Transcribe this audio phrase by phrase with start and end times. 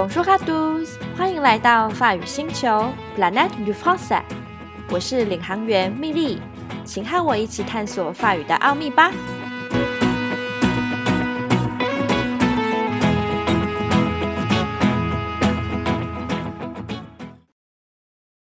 [0.00, 4.22] Bonjour à tous，欢迎来到法语星球 Planet du Français。
[4.88, 6.40] 我是领航员蜜莉，
[6.86, 9.12] 请和我一起探索法语的奥秘吧。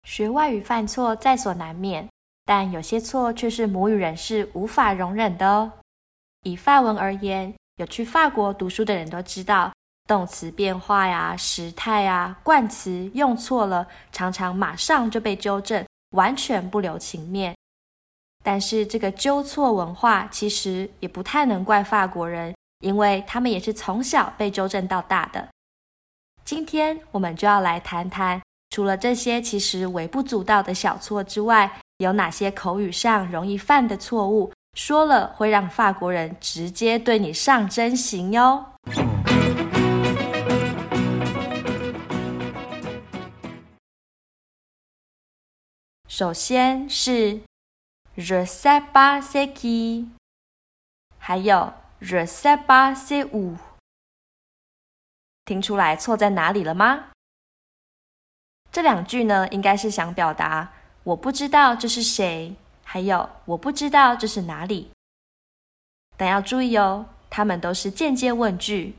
[0.04, 2.07] 学外语犯错在所难免，
[2.44, 5.72] 但有些错却是母语人士无法容忍的哦。
[6.43, 9.72] 以法文而言，有去法国读书的人都知道，
[10.07, 17.54] 动词变化呀、时态呀、冠词用错了，常常马上就被纠正，完全不留情面。
[18.43, 25.49] 但是这个纠错文化其实也不太能怪法国人，因为他们也是从小被纠正到大的。
[26.44, 28.41] 今天我们就要来谈谈。
[28.71, 38.64] 除了这些其实微不足道的小错之外，有哪些口语上容易犯的错误，说了会让法国人直接对你上真刑哟？
[46.20, 47.40] 首先是
[48.14, 50.10] je sais pas c'est qui，
[51.16, 53.56] 还有 je sais pas c'est où，
[55.46, 57.12] 听出来错在哪里了吗？
[58.70, 64.90] 这两句呢，应该是想表达我不知道这是谁，还有我不知道这是哪里。
[66.18, 68.94] 但要注意哦，它们都是间接问句，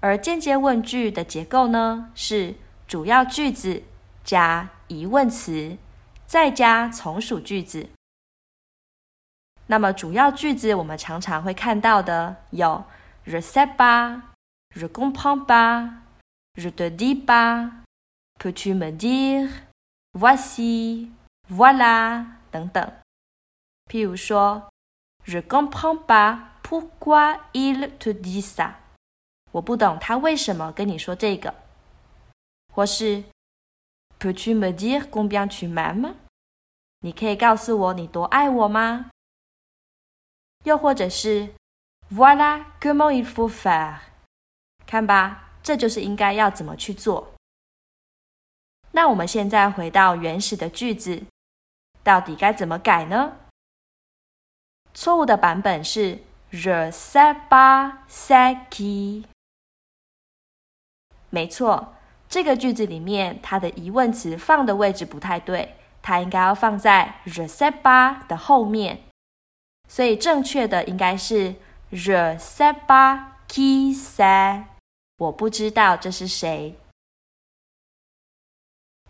[0.00, 2.54] 而间接问句的结构呢，是
[2.88, 3.82] 主要句子
[4.24, 5.76] 加疑问词，
[6.26, 7.88] 再加从属句子。
[9.66, 12.84] 那么主要句子我们常常会看到的有
[13.24, 17.84] ：je sais pas，je comprends pas，je te dis pas。
[18.38, 19.48] Peux-tu me dire
[20.12, 21.10] voici,
[21.48, 22.92] voilà 等等。
[23.90, 24.70] 譬如说
[25.24, 28.74] ，Je comprends pas pourquoi il te dit ça。
[29.52, 31.54] 我不懂他为什么跟你说这个。
[32.74, 33.22] 或是
[34.18, 36.14] ，Peux-tu me dire combien tu m'aimes？
[37.00, 39.10] 你可以告诉我你多爱我吗？
[40.64, 41.54] 又或者是
[42.10, 43.98] ，Voilà comment il faut faire。
[44.86, 47.34] 看吧，这就是应该要怎么去做。
[48.92, 51.24] 那我们现在回到原始的句子，
[52.02, 53.36] 到底该怎么改呢？
[54.94, 56.20] 错误的版本是
[56.52, 59.24] je sais pas c'est qui。
[61.30, 61.94] 没错，
[62.34, 69.02] 这个句子里面它的疑问词放的位置不太对，它应该要放在 je sais pas 的后面。
[69.88, 71.54] 所以正确的应该是
[71.92, 74.64] je sais pas qui c'est。
[75.18, 76.76] 我不知道这是谁。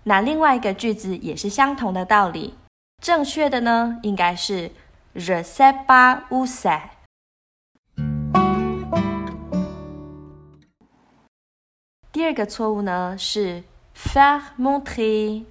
[0.03, 2.59] 那另外一个句子也是相同的道理，
[3.03, 4.71] 正确的呢应该是
[5.15, 6.91] je sais pas où c'est。
[12.25, 13.65] 第二个错误呢是
[13.95, 15.45] faire montrer。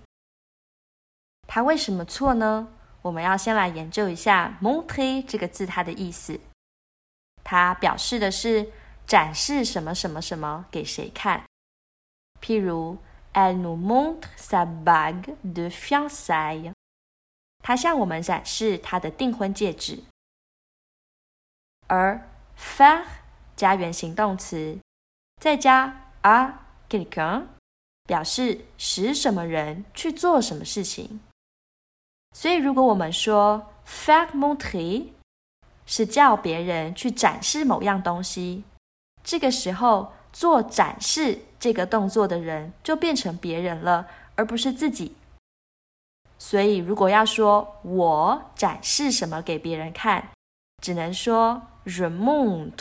[1.47, 2.67] 它为什么错呢？
[3.03, 6.39] 我们要先来研究一下 montrer 这个字它的意思。
[7.43, 8.71] 它表示的是
[9.05, 11.43] 展示什么什么什么给谁看，
[12.41, 12.97] 譬如。
[13.33, 16.73] Elle montre sa bague de fiançailles。
[17.61, 20.03] 她向我们展示她的订婚戒指。
[21.85, 23.05] 而 faire
[23.55, 24.79] 加原形动词，
[25.39, 26.62] 再加 à
[28.05, 31.21] 表示使什么人去做什么事情。
[32.35, 35.07] 所以，如果我们说 faire montrer
[35.85, 38.63] 是叫别人去展示某样东西，
[39.23, 40.13] 这个时候。
[40.33, 45.15] 做展示这个动作的人就变成别人了，而不是自己。
[46.39, 50.31] 所以，如果要说我展示什么给别人看，
[50.81, 52.73] 只能说 remont，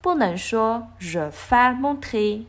[0.00, 2.46] 不能说 je fais montrer。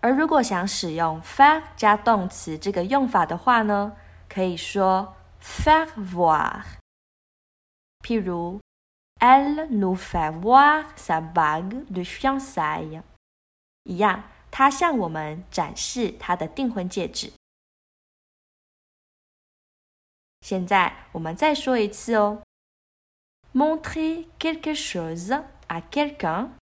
[0.00, 3.96] 而如果想使用 faire 加动词这个用法的话呢，
[4.28, 6.62] 可以说 faire voir。
[8.00, 8.60] 譬如。
[9.22, 13.02] Elle nous fait voir sa bague de fiançailles。
[13.82, 17.30] 一样，她向我们展示她的订婚戒指。
[20.40, 22.42] 现在我们再说一次哦
[23.52, 26.52] ，montrer quelque chose à quelqu'un。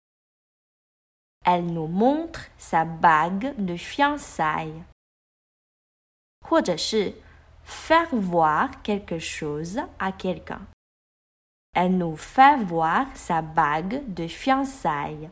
[1.47, 4.83] Elle nous montre sa bague de fiançailles。
[6.45, 7.13] 或者是
[7.65, 15.29] faire voir quelque chose à quelqu'un。Elle nous fait voir sa bague de fiançailles。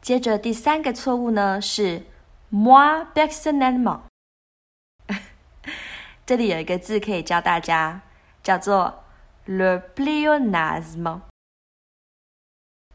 [0.00, 2.02] 接着第三个错误呢是
[2.50, 4.02] moi personnellement。
[6.24, 8.02] 这里有一个字可以教大家，
[8.42, 9.04] 叫做
[9.46, 11.20] le pléonasme。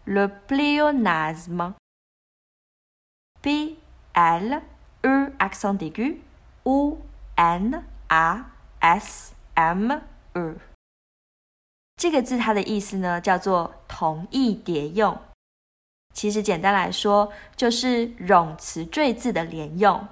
[0.06, 1.75] Le pléonasme.
[3.43, 3.76] P
[4.14, 4.62] L
[5.03, 6.20] E accent aigu
[6.64, 6.99] O
[7.35, 8.44] N A
[8.81, 9.93] S M
[10.35, 10.55] E。
[11.97, 15.19] 这个字它的意思呢，叫做同义叠用。
[16.14, 20.06] 其实简单来说，就是冗词赘字的连用。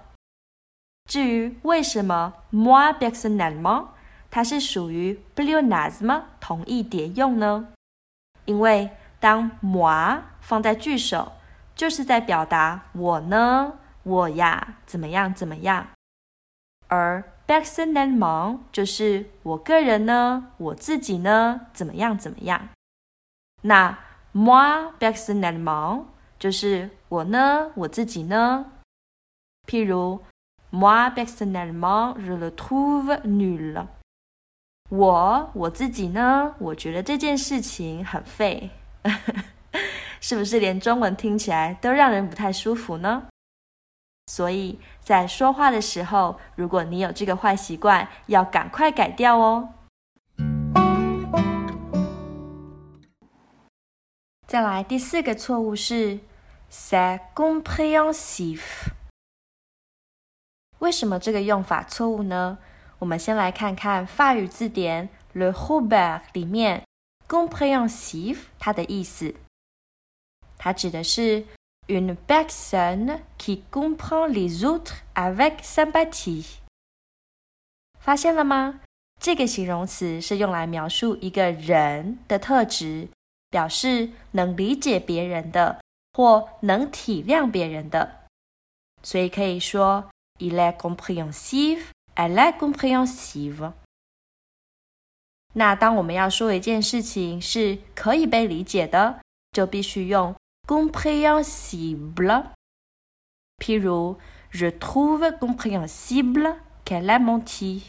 [1.09, 3.89] 至于为什么 moi personnellement
[4.31, 7.69] 它是属于 pléonasme 同义叠用呢？
[8.47, 8.91] 因为
[9.25, 11.33] 当 moi 放在句首，
[11.75, 15.87] 就是在表达我呢，我呀，怎么样，怎么样。
[16.89, 22.69] 而 b a c k s o n and m o n 就是我个人呢，我自己呢，怎么样，怎么样。
[23.63, 23.99] 那
[24.35, 26.07] moi b a c k s o n and m o n
[26.39, 28.73] 就是我呢，我自己呢。
[29.67, 30.21] 譬如
[30.71, 33.23] moi b a c k s o n and m o n je le trouve
[33.23, 33.87] nul。
[34.91, 38.69] 我我自己呢，我觉得这件事情很废。
[40.21, 43.29] 是不是连中文听起来都让人不太舒服呢？
[44.27, 49.75] 所以在说话的时候，如果你有这个坏习惯，要赶快改掉哦。
[54.47, 56.21] 再来第四个错误是
[56.71, 58.61] “c'est compréhensif”。
[60.79, 62.59] 为什么这个用法错误呢？
[63.01, 66.85] 我们先来看看法语字典 Le Robert 里面
[67.29, 69.35] Compréhensive，它的意思。
[70.59, 71.45] 它指的是
[71.89, 76.59] une personne qui comprend les autres avec sympathie。
[77.99, 78.81] 发现了吗？
[79.21, 83.09] 这个形容词是用来描述一个人的特质，
[83.51, 85.81] 表示能理解别人的
[86.13, 88.27] 或能体谅别人的。
[89.03, 91.87] 所以可以说 “il est compréhensif”。
[92.17, 93.73] Elle est compréhensive。
[95.55, 99.21] 那当我们要说一件事情是可以被理解的，
[99.53, 100.35] 就必须用
[100.67, 102.47] compréhensible。
[103.59, 104.19] 譬如
[104.51, 107.83] ，Je trouve compréhensible qu'elle a menti。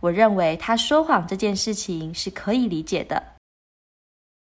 [0.00, 3.34] 我认为他说谎这件事情是可以理解的。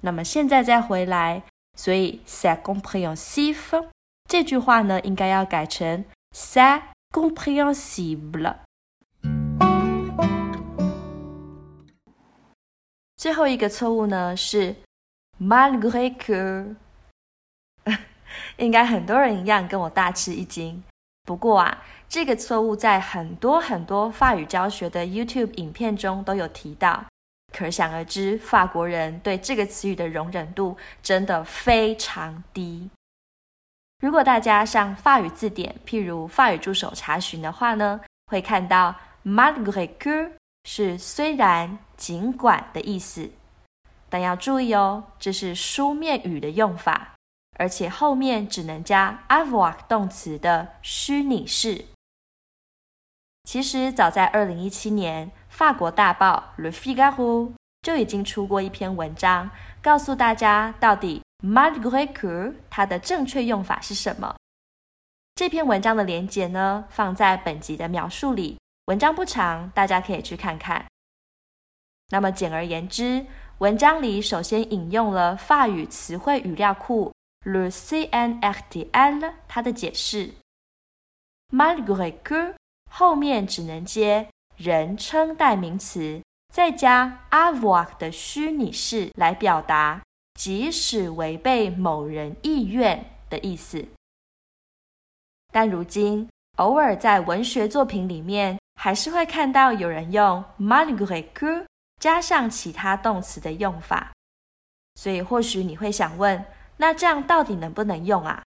[0.03, 1.43] 那么现在再回来，
[1.77, 3.91] 所以 c'est compréhensif
[4.29, 8.57] 这句话呢，应该要改成 c'est compréhensible。
[13.21, 14.75] 最后一个错误呢是
[15.39, 16.75] malgré que，
[18.57, 20.83] 应该很多人一样跟我大吃一惊。
[21.25, 27.05] 不过啊，这个错误在很多很多法语教学的 YouTube 影片中都有提到，
[27.53, 32.89] 可想而知，法国人对这个词语的容忍度真的非常低。
[34.03, 40.31] 如果大家上法语字典，譬如法语助手查询的话呢，会看到 malgré que。
[40.65, 43.31] 是虽然、尽管的意思，
[44.09, 47.15] 但要注意哦，这是书面语的用法，
[47.59, 51.87] 而且后面只能加 avoir 动词的虚拟式。
[53.45, 57.15] 其实早在二零一七年，法国大报《Le Figaro》
[57.83, 59.51] 就已经出过一篇文章，
[59.83, 64.37] 告诉大家到底 malgré que 它的正确用法是什么。
[65.35, 68.59] 这篇文章的连结呢，放在本集的描述里。
[68.91, 70.85] 文章不长，大家可以去看看。
[72.09, 73.25] 那么简而言之，
[73.59, 80.35] 文章里首先引用了法语词汇语料库 Le CNRTL 它的解释
[81.55, 82.57] ，malgré que
[82.91, 86.21] 后面只能接人称代名词，
[86.53, 90.03] 再加 avoir 的虚拟式来表达，
[90.35, 93.87] 即使违背某人意愿的意思。
[95.53, 96.29] 但如今
[96.61, 98.57] 偶尔在文学作品里面。
[98.83, 101.67] 还是会看到有人用 malgré que
[101.99, 104.11] 加上其他动词的用法，
[104.95, 106.43] 所以或许你会想问，
[106.79, 108.43] 那这样到底能不能用啊？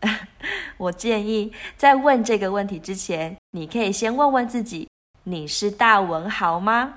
[0.78, 4.90] 我建议在问这个问题之前，你可以先问问自己：
[5.22, 6.94] 你是大文豪吗？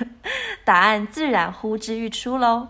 [0.64, 2.68] 答案自然呼之欲出喽。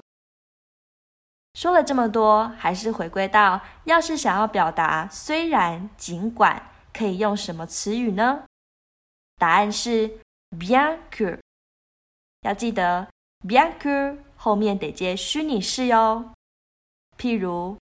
[1.54, 6.60] 说了这么多，还是回归到，要是想要表达虽然、尽管，
[6.92, 8.44] 可以用什么词语呢？
[9.36, 10.20] 答案是
[10.50, 11.38] bien que，
[12.42, 13.08] 要记得
[13.46, 16.32] bien que 后面得接虚拟式哟。
[17.16, 17.78] 譬如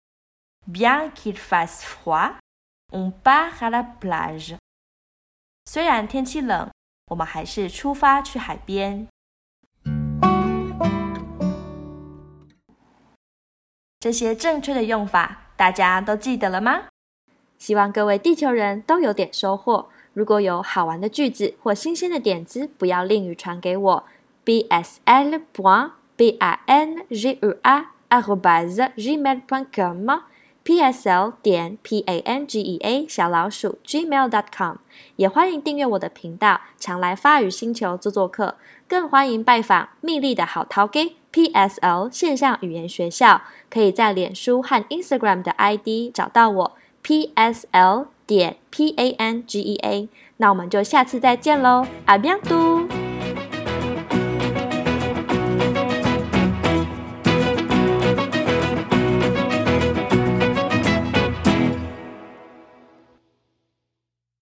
[0.70, 4.56] bien qu'il fasse froid，on part à la plage。
[5.64, 6.70] 虽然天气冷，
[7.06, 9.08] 我们还是出发去海边。
[13.98, 16.89] 这些正确的用法，大家都记得了吗？
[17.60, 19.86] 希望各位地球人都有点收获。
[20.14, 24.04] 如果有好玩的句子或新鲜的点子，不要吝于传给我。
[24.42, 25.40] b s l
[26.16, 30.22] b a n g u a @gmail.com g。
[30.62, 34.28] p s l 点 p a n g e a 小老鼠 gmail.
[34.28, 34.76] dot com
[35.16, 48.94] 也欢迎订阅我的频道，常来发语星球做做客，更欢迎拜访秘密的好淘 gay P S L 线上语言学校，可以在脸书和 Instagram 的 ID 找到我 P S L 点 p
[48.96, 52.99] a n g e a，那我们就下次再见喽，阿 b 多。